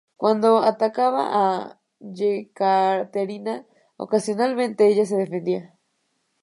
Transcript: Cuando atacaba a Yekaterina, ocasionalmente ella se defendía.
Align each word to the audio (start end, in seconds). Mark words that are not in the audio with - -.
Cuando 0.17 0.63
atacaba 0.63 1.23
a 1.43 1.79
Yekaterina, 1.99 3.67
ocasionalmente 3.97 4.87
ella 4.87 5.05
se 5.05 5.15
defendía. 5.17 5.77